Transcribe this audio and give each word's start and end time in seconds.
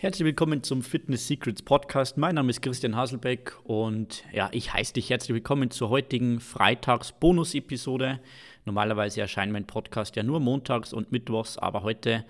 Herzlich 0.00 0.26
willkommen 0.26 0.62
zum 0.62 0.82
Fitness 0.82 1.26
Secrets 1.26 1.60
Podcast. 1.60 2.18
Mein 2.18 2.36
Name 2.36 2.50
ist 2.50 2.62
Christian 2.62 2.94
Haselbeck 2.94 3.56
und 3.64 4.22
ja, 4.32 4.48
ich 4.52 4.72
heiße 4.72 4.92
dich 4.92 5.10
herzlich 5.10 5.34
willkommen 5.34 5.72
zur 5.72 5.88
heutigen 5.88 6.38
Freitags-Bonus-Episode. 6.38 8.20
Normalerweise 8.64 9.20
erscheint 9.20 9.52
mein 9.52 9.66
Podcast 9.66 10.14
ja 10.14 10.22
nur 10.22 10.38
montags 10.38 10.92
und 10.92 11.10
mittwochs, 11.10 11.58
aber 11.58 11.82
heute 11.82 12.24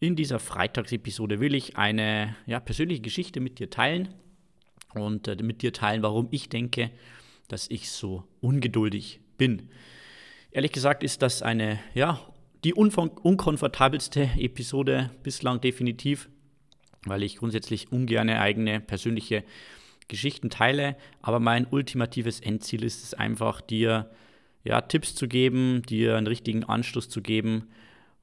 in 0.00 0.16
dieser 0.16 0.40
Freitagsepisode 0.40 1.38
will 1.38 1.54
ich 1.54 1.76
eine 1.76 2.34
ja, 2.44 2.58
persönliche 2.58 3.02
Geschichte 3.02 3.38
mit 3.38 3.60
dir 3.60 3.70
teilen 3.70 4.08
und 4.92 5.28
äh, 5.28 5.36
mit 5.40 5.62
dir 5.62 5.72
teilen, 5.72 6.02
warum 6.02 6.26
ich 6.32 6.48
denke, 6.48 6.90
dass 7.46 7.70
ich 7.70 7.88
so 7.88 8.24
ungeduldig 8.40 9.20
bin. 9.38 9.68
Ehrlich 10.50 10.72
gesagt 10.72 11.04
ist 11.04 11.22
das 11.22 11.40
eine, 11.40 11.78
ja, 11.94 12.18
die 12.64 12.74
unkomfortabelste 12.74 14.28
Episode 14.38 15.12
bislang 15.22 15.60
definitiv 15.60 16.28
weil 17.06 17.22
ich 17.22 17.36
grundsätzlich 17.36 17.90
ungern 17.92 18.28
eigene 18.28 18.80
persönliche 18.80 19.44
Geschichten 20.08 20.50
teile. 20.50 20.96
Aber 21.22 21.40
mein 21.40 21.66
ultimatives 21.66 22.40
Endziel 22.40 22.84
ist 22.84 23.02
es 23.02 23.14
einfach, 23.14 23.60
dir 23.60 24.10
ja, 24.64 24.80
Tipps 24.80 25.14
zu 25.14 25.28
geben, 25.28 25.82
dir 25.82 26.16
einen 26.16 26.26
richtigen 26.26 26.64
Anschluss 26.64 27.08
zu 27.08 27.22
geben. 27.22 27.68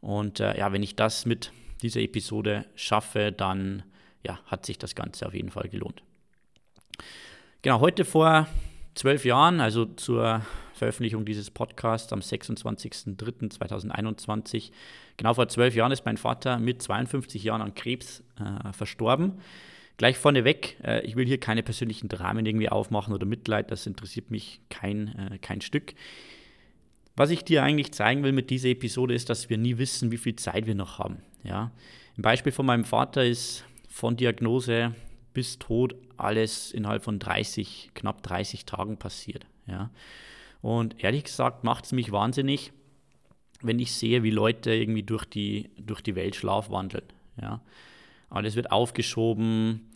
Und 0.02 0.40
äh, 0.40 0.58
ja, 0.58 0.72
wenn 0.74 0.84
ich 0.84 0.96
das 0.96 1.26
mit 1.26 1.52
dieser 1.82 2.02
Episode 2.02 2.66
schaffe, 2.76 3.32
dann 3.32 3.84
ja, 4.26 4.40
hat 4.46 4.66
sich 4.66 4.78
das 4.78 4.96
Ganze 4.96 5.26
auf 5.28 5.34
jeden 5.34 5.52
Fall 5.52 5.70
gelohnt. 5.70 6.04
Genau, 7.62 7.80
heute 7.80 8.04
vor 8.06 8.48
zwölf 8.96 9.26
Jahren, 9.26 9.62
also 9.62 9.86
zur 9.86 10.46
Veröffentlichung 10.84 11.24
dieses 11.24 11.50
Podcasts 11.50 12.12
am 12.12 12.20
26.03.2021. 12.20 14.72
Genau 15.16 15.34
vor 15.34 15.48
zwölf 15.48 15.76
Jahren 15.76 15.94
ist 15.94 16.06
mein 16.06 16.18
Vater 16.18 16.60
mit 16.60 16.82
52 16.82 17.42
Jahren 17.42 17.62
an 17.62 17.74
Krebs 17.74 18.22
äh, 18.38 18.74
verstorben. 18.74 19.40
Gleich 19.96 20.18
vorneweg, 20.18 20.76
äh, 20.84 21.00
ich 21.06 21.16
will 21.16 21.26
hier 21.26 21.40
keine 21.40 21.64
persönlichen 21.64 22.10
Dramen 22.10 22.46
irgendwie 22.46 22.68
aufmachen 22.68 23.14
oder 23.14 23.26
Mitleid, 23.26 23.72
das 23.72 23.88
interessiert 23.88 24.30
mich 24.30 24.60
kein, 24.70 25.18
äh, 25.18 25.38
kein 25.38 25.62
Stück. 25.62 25.94
Was 27.16 27.30
ich 27.30 27.46
dir 27.46 27.64
eigentlich 27.64 27.94
zeigen 27.94 28.24
will 28.24 28.34
mit 28.34 28.50
dieser 28.50 28.68
Episode 28.68 29.14
ist, 29.14 29.30
dass 29.30 29.50
wir 29.50 29.58
nie 29.58 29.78
wissen, 29.78 30.12
wie 30.12 30.18
viel 30.18 30.36
Zeit 30.36 30.66
wir 30.66 30.76
noch 30.76 31.00
haben. 31.00 31.22
Ja? 31.44 31.72
Im 32.18 32.24
Beispiel 32.24 32.52
von 32.52 32.66
meinem 32.66 32.84
Vater 32.84 33.24
ist 33.24 33.64
von 33.88 34.18
Diagnose 34.18 34.94
bis 35.34 35.60
Tod 35.60 35.96
alles 36.18 36.74
innerhalb 36.74 37.06
von 37.06 37.20
30, 37.20 37.92
knapp 37.94 38.22
30 38.24 38.66
Tagen 38.66 38.98
passiert. 38.98 39.46
Ja? 39.66 39.90
Und 40.64 41.04
ehrlich 41.04 41.26
gesagt 41.26 41.66
macht 41.66 41.84
es 41.84 41.92
mich 41.92 42.14
wahnsinnig, 42.14 42.72
wenn 43.62 43.80
ich 43.80 43.92
sehe, 43.92 44.24
wie 44.24 44.32
Leute 44.32 44.74
irgendwie 44.74 45.04
durch 45.04 45.26
die, 45.26 45.70
durch 45.78 46.02
die 46.02 46.16
Welt 46.16 46.38
schlafwandeln. 46.38 47.04
Ja. 47.40 47.62
Alles 48.30 48.56
wird 48.56 48.72
aufgeschoben. 48.72 49.92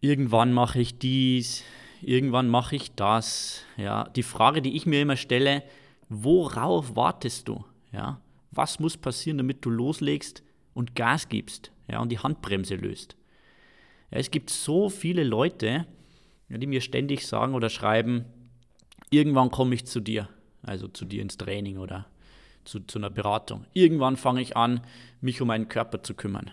Irgendwann 0.00 0.52
mache 0.52 0.80
ich 0.80 0.98
dies, 0.98 1.62
irgendwann 2.00 2.48
mache 2.48 2.74
ich 2.74 2.96
das. 2.96 3.64
Ja. 3.76 4.08
Die 4.16 4.24
Frage, 4.24 4.62
die 4.62 4.74
ich 4.74 4.84
mir 4.84 5.00
immer 5.00 5.16
stelle, 5.16 5.62
worauf 6.08 6.96
wartest 6.96 7.46
du? 7.46 7.64
Ja. 7.92 8.20
Was 8.50 8.80
muss 8.80 8.96
passieren, 8.96 9.38
damit 9.38 9.64
du 9.64 9.70
loslegst 9.70 10.42
und 10.74 10.96
Gas 10.96 11.28
gibst 11.28 11.70
ja, 11.86 12.00
und 12.00 12.10
die 12.10 12.18
Handbremse 12.18 12.74
löst? 12.74 13.16
Ja, 14.10 14.18
es 14.18 14.32
gibt 14.32 14.50
so 14.50 14.88
viele 14.88 15.22
Leute, 15.22 15.86
die 16.48 16.66
mir 16.66 16.80
ständig 16.80 17.28
sagen 17.28 17.54
oder 17.54 17.70
schreiben, 17.70 18.24
irgendwann 19.12 19.50
komme 19.50 19.74
ich 19.74 19.86
zu 19.86 20.00
dir, 20.00 20.28
also 20.62 20.88
zu 20.88 21.04
dir 21.04 21.22
ins 21.22 21.36
Training 21.36 21.78
oder 21.78 22.06
zu, 22.64 22.80
zu 22.80 22.98
einer 22.98 23.10
Beratung. 23.10 23.66
Irgendwann 23.72 24.16
fange 24.16 24.40
ich 24.40 24.56
an, 24.56 24.80
mich 25.20 25.40
um 25.40 25.48
meinen 25.48 25.68
Körper 25.68 26.02
zu 26.02 26.14
kümmern. 26.14 26.50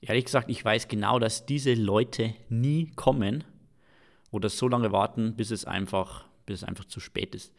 Ehrlich 0.00 0.24
gesagt, 0.24 0.50
ich 0.50 0.64
weiß 0.64 0.88
genau, 0.88 1.18
dass 1.18 1.46
diese 1.46 1.74
Leute 1.74 2.34
nie 2.48 2.90
kommen 2.96 3.44
oder 4.30 4.48
so 4.48 4.68
lange 4.68 4.92
warten, 4.92 5.34
bis 5.36 5.50
es 5.50 5.64
einfach, 5.64 6.24
bis 6.44 6.62
es 6.62 6.64
einfach 6.68 6.84
zu 6.86 7.00
spät 7.00 7.34
ist. 7.34 7.52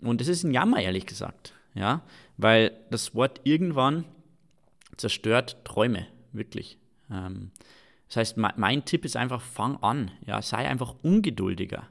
Und 0.00 0.20
es 0.20 0.28
ist 0.28 0.42
ein 0.42 0.52
Jammer, 0.52 0.80
ehrlich 0.80 1.06
gesagt, 1.06 1.52
ja, 1.74 2.02
weil 2.38 2.72
das 2.90 3.14
Wort 3.14 3.42
irgendwann 3.44 4.04
zerstört 4.96 5.58
Träume, 5.64 6.06
wirklich. 6.32 6.78
Ähm, 7.10 7.50
das 8.08 8.16
heißt, 8.16 8.36
mein 8.36 8.84
Tipp 8.84 9.04
ist 9.04 9.16
einfach, 9.16 9.42
fang 9.42 9.76
an, 9.82 10.10
ja, 10.24 10.40
sei 10.40 10.68
einfach 10.68 10.94
ungeduldiger 11.02 11.88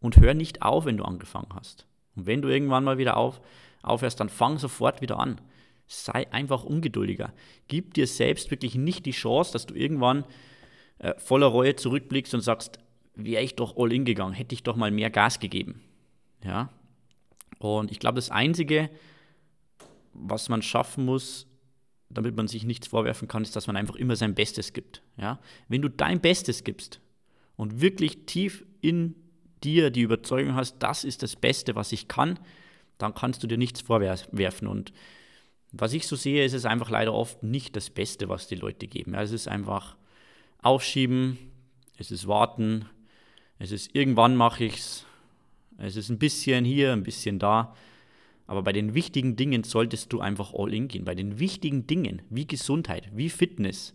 und 0.00 0.18
hör 0.18 0.34
nicht 0.34 0.62
auf, 0.62 0.84
wenn 0.84 0.96
du 0.96 1.04
angefangen 1.04 1.48
hast. 1.54 1.86
Und 2.14 2.26
wenn 2.26 2.42
du 2.42 2.48
irgendwann 2.48 2.84
mal 2.84 2.98
wieder 2.98 3.16
auf, 3.16 3.40
aufhörst, 3.82 4.20
dann 4.20 4.28
fang 4.28 4.58
sofort 4.58 5.00
wieder 5.00 5.18
an. 5.18 5.40
Sei 5.86 6.30
einfach 6.32 6.64
ungeduldiger. 6.64 7.32
Gib 7.68 7.94
dir 7.94 8.06
selbst 8.06 8.50
wirklich 8.50 8.74
nicht 8.74 9.06
die 9.06 9.12
Chance, 9.12 9.52
dass 9.52 9.66
du 9.66 9.74
irgendwann 9.74 10.24
äh, 10.98 11.14
voller 11.18 11.46
Reue 11.46 11.76
zurückblickst 11.76 12.34
und 12.34 12.40
sagst, 12.40 12.78
wäre 13.14 13.42
ich 13.42 13.54
doch 13.54 13.76
all 13.76 13.92
in 13.92 14.04
gegangen, 14.04 14.34
hätte 14.34 14.54
ich 14.54 14.62
doch 14.62 14.76
mal 14.76 14.90
mehr 14.90 15.10
Gas 15.10 15.38
gegeben. 15.40 15.80
Ja? 16.44 16.70
Und 17.58 17.90
ich 17.90 17.98
glaube, 17.98 18.16
das 18.16 18.30
Einzige, 18.30 18.90
was 20.12 20.48
man 20.48 20.62
schaffen 20.62 21.04
muss, 21.04 21.46
damit 22.08 22.36
man 22.36 22.48
sich 22.48 22.64
nichts 22.64 22.88
vorwerfen 22.88 23.28
kann, 23.28 23.42
ist, 23.42 23.56
dass 23.56 23.66
man 23.66 23.76
einfach 23.76 23.96
immer 23.96 24.16
sein 24.16 24.34
Bestes 24.34 24.72
gibt. 24.72 25.02
Ja? 25.16 25.38
Wenn 25.68 25.82
du 25.82 25.88
dein 25.88 26.20
Bestes 26.20 26.64
gibst 26.64 27.00
und 27.56 27.80
wirklich 27.80 28.26
tief 28.26 28.64
in 28.80 29.14
dir 29.64 29.90
die 29.90 30.02
Überzeugung 30.02 30.54
hast, 30.54 30.78
das 30.80 31.04
ist 31.04 31.22
das 31.22 31.36
Beste, 31.36 31.74
was 31.74 31.92
ich 31.92 32.08
kann, 32.08 32.38
dann 32.98 33.14
kannst 33.14 33.42
du 33.42 33.46
dir 33.46 33.58
nichts 33.58 33.80
vorwerfen. 33.80 34.68
Und 34.68 34.92
was 35.72 35.92
ich 35.92 36.06
so 36.06 36.16
sehe, 36.16 36.44
ist 36.44 36.54
es 36.54 36.64
einfach 36.64 36.90
leider 36.90 37.12
oft 37.12 37.42
nicht 37.42 37.76
das 37.76 37.90
Beste, 37.90 38.28
was 38.28 38.48
die 38.48 38.54
Leute 38.54 38.86
geben. 38.86 39.14
es 39.14 39.32
ist 39.32 39.48
einfach 39.48 39.96
aufschieben, 40.62 41.38
es 41.98 42.10
ist 42.10 42.26
warten, 42.26 42.86
es 43.58 43.72
ist 43.72 43.94
irgendwann 43.94 44.36
mache 44.36 44.64
ich 44.64 44.76
es, 44.76 45.06
es 45.78 45.96
ist 45.96 46.08
ein 46.08 46.18
bisschen 46.18 46.64
hier, 46.64 46.92
ein 46.92 47.02
bisschen 47.02 47.38
da. 47.38 47.74
Aber 48.46 48.62
bei 48.62 48.72
den 48.72 48.94
wichtigen 48.94 49.36
Dingen 49.36 49.64
solltest 49.64 50.12
du 50.12 50.20
einfach 50.20 50.54
all 50.54 50.72
in 50.72 50.88
gehen. 50.88 51.04
Bei 51.04 51.14
den 51.14 51.38
wichtigen 51.38 51.86
Dingen 51.86 52.22
wie 52.30 52.46
Gesundheit, 52.46 53.10
wie 53.12 53.28
Fitness, 53.28 53.94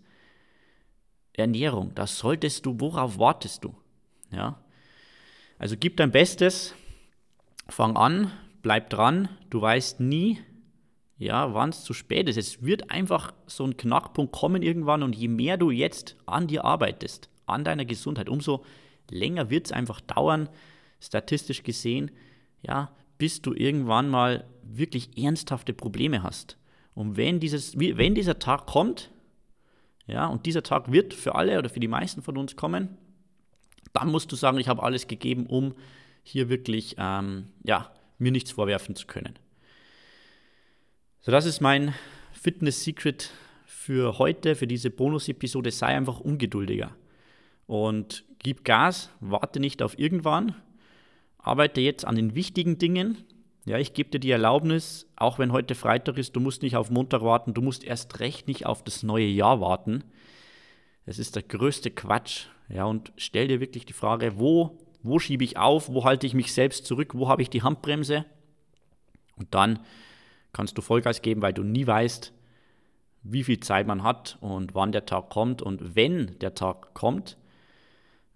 Ernährung, 1.34 1.96
da 1.96 2.06
solltest 2.06 2.66
du, 2.66 2.80
worauf 2.80 3.18
wartest 3.18 3.64
du? 3.64 3.74
Ja? 4.32 4.62
Also 5.62 5.76
gib 5.80 5.96
dein 5.98 6.10
Bestes, 6.10 6.74
fang 7.70 7.96
an, 7.96 8.32
bleib 8.64 8.90
dran, 8.90 9.30
du 9.52 9.62
weißt 9.62 10.00
nie, 10.00 10.40
ja, 11.20 11.54
wann 11.54 11.70
es 11.70 11.84
zu 11.84 11.94
spät 11.94 12.28
ist. 12.28 12.38
Es 12.38 12.64
wird 12.64 12.90
einfach 12.90 13.32
so 13.46 13.66
ein 13.66 13.78
Knackpunkt 13.78 14.34
kommen 14.34 14.64
irgendwann 14.64 15.04
und 15.04 15.16
je 15.16 15.28
mehr 15.28 15.58
du 15.58 15.70
jetzt 15.70 16.16
an 16.26 16.48
dir 16.48 16.66
arbeitest, 16.66 17.30
an 17.46 17.64
deiner 17.64 17.86
Gesundheit, 17.86 18.28
umso 18.28 18.66
länger 19.12 19.52
wird 19.52 19.68
es 19.68 19.72
einfach 19.72 20.02
dauern, 20.02 20.50
statistisch 21.00 21.62
gesehen, 21.62 22.10
ja, 22.64 22.96
bis 23.20 23.44
du 23.44 23.54
irgendwann 23.54 24.10
mal 24.10 24.48
wirklich 24.64 25.16
ernsthafte 25.16 25.74
Probleme 25.74 26.24
hast. 26.24 26.58
Und 26.96 27.18
wenn, 27.18 27.40
dieses, 27.40 27.78
wenn 27.78 28.16
dieser 28.16 28.40
Tag 28.40 28.66
kommt, 28.66 29.12
ja, 30.08 30.26
und 30.26 30.48
dieser 30.48 30.64
Tag 30.64 30.92
wird 30.92 31.14
für 31.14 31.36
alle 31.36 31.60
oder 31.60 31.70
für 31.70 31.80
die 31.80 31.88
meisten 31.88 32.24
von 32.24 32.36
uns 32.38 32.56
kommen, 32.56 32.98
dann 33.94 34.10
musst 34.10 34.32
du 34.32 34.36
sagen, 34.36 34.58
ich 34.58 34.68
habe 34.68 34.84
alles 34.84 35.08
gegeben, 35.08 35.46
um 35.46 35.74
hier 36.24 36.50
wirklich 36.50 36.96
ähm, 36.98 37.48
ja, 37.64 37.92
mir 38.18 38.32
nichts 38.32 38.52
vorwerfen 38.52 38.96
zu 38.96 39.08
können. 39.08 39.38
So, 41.22 41.32
das 41.32 41.46
ist 41.46 41.62
mein 41.62 41.94
Fitness-Secret 42.34 43.32
für 43.66 44.18
heute, 44.18 44.56
für 44.56 44.68
diese 44.68 44.90
Bonus-Episode. 44.90 45.72
Sei 45.72 45.88
einfach 45.88 46.20
ungeduldiger 46.20 46.96
und 47.68 48.26
gib 48.40 48.64
Gas, 48.64 49.10
warte 49.20 49.60
nicht 49.60 49.82
auf 49.82 49.98
irgendwann, 49.98 50.56
arbeite 51.38 51.82
jetzt 51.82 52.06
an 52.06 52.16
den 52.16 52.36
wichtigen 52.36 52.78
Dingen. 52.78 53.18
Ja, 53.66 53.78
ich 53.78 53.94
gebe 53.94 54.10
dir 54.10 54.20
die 54.20 54.32
Erlaubnis, 54.32 55.08
auch 55.16 55.38
wenn 55.38 55.52
heute 55.52 55.76
Freitag 55.76 56.18
ist, 56.18 56.36
du 56.36 56.40
musst 56.40 56.64
nicht 56.64 56.76
auf 56.76 56.90
Montag 56.90 57.22
warten, 57.22 57.54
du 57.54 57.62
musst 57.62 57.84
erst 57.84 58.20
recht 58.20 58.48
nicht 58.48 58.66
auf 58.66 58.84
das 58.84 59.04
neue 59.04 59.28
Jahr 59.28 59.62
warten. 59.62 60.04
Das 61.06 61.20
ist 61.20 61.36
der 61.36 61.44
größte 61.44 61.92
Quatsch. 61.92 62.48
Ja, 62.74 62.86
und 62.86 63.12
stell 63.18 63.48
dir 63.48 63.60
wirklich 63.60 63.86
die 63.86 63.94
Frage, 63.94 64.40
wo, 64.40 64.78
wo 65.04 65.20
schiebe 65.20 65.44
ich 65.44 65.58
auf, 65.58 65.90
wo 65.90 66.06
halte 66.06 66.26
ich 66.26 66.34
mich 66.34 66.54
selbst 66.54 66.86
zurück, 66.86 67.14
wo 67.16 67.28
habe 67.28 67.42
ich 67.42 67.50
die 67.50 67.64
Handbremse? 67.64 68.26
Und 69.36 69.54
dann 69.54 69.80
kannst 70.54 70.78
du 70.78 70.82
Vollgas 70.82 71.22
geben, 71.22 71.42
weil 71.42 71.54
du 71.54 71.64
nie 71.64 71.86
weißt, 71.86 72.34
wie 73.24 73.44
viel 73.44 73.60
Zeit 73.60 73.88
man 73.88 74.04
hat 74.04 74.38
und 74.42 74.74
wann 74.74 74.92
der 74.92 75.06
Tag 75.06 75.30
kommt. 75.30 75.62
Und 75.62 75.96
wenn 75.96 76.40
der 76.40 76.56
Tag 76.56 76.94
kommt, 76.94 77.38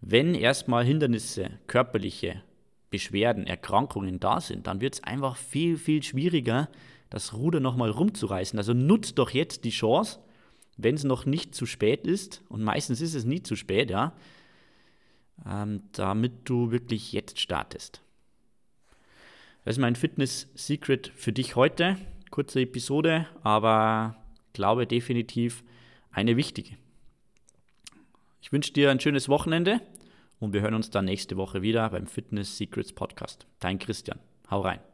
wenn 0.01 0.35
erstmal 0.35 0.83
Hindernisse, 0.83 1.51
körperliche 1.67 2.43
Beschwerden, 2.91 3.47
Erkrankungen 3.47 4.19
da 4.19 4.41
sind, 4.41 4.67
dann 4.67 4.81
wird 4.81 4.95
es 4.95 5.03
einfach 5.03 5.37
viel, 5.37 5.77
viel 5.77 6.03
schwieriger, 6.03 6.69
das 7.09 7.33
Ruder 7.33 7.59
nochmal 7.59 7.89
rumzureißen. 7.89 8.59
Also 8.59 8.73
nutzt 8.73 9.17
doch 9.17 9.31
jetzt 9.31 9.63
die 9.63 9.71
Chance, 9.71 10.19
wenn 10.77 10.95
es 10.95 11.03
noch 11.03 11.25
nicht 11.25 11.55
zu 11.55 11.65
spät 11.65 12.05
ist, 12.05 12.43
und 12.49 12.63
meistens 12.63 13.01
ist 13.01 13.13
es 13.13 13.25
nie 13.25 13.41
zu 13.41 13.55
spät, 13.55 13.89
ja, 13.89 14.13
ähm, 15.45 15.83
damit 15.91 16.33
du 16.45 16.71
wirklich 16.71 17.11
jetzt 17.11 17.39
startest. 17.39 18.01
Das 19.63 19.75
ist 19.75 19.81
mein 19.81 19.95
Fitness-Secret 19.95 21.11
für 21.15 21.33
dich 21.33 21.55
heute. 21.55 21.97
Kurze 22.29 22.61
Episode, 22.61 23.27
aber 23.41 24.15
glaube 24.53 24.85
definitiv 24.85 25.63
eine 26.11 26.37
wichtige. 26.37 26.77
Ich 28.41 28.51
wünsche 28.51 28.73
dir 28.73 28.91
ein 28.91 28.99
schönes 28.99 29.27
Wochenende 29.27 29.81
und 30.39 30.53
wir 30.53 30.61
hören 30.61 30.75
uns 30.75 30.91
dann 30.91 31.05
nächste 31.05 31.37
Woche 31.37 31.61
wieder 31.61 31.89
beim 31.89 32.07
Fitness 32.07 32.57
Secrets 32.57 32.93
Podcast. 32.93 33.47
Dein 33.59 33.79
Christian. 33.79 34.19
Hau 34.51 34.61
rein. 34.61 34.85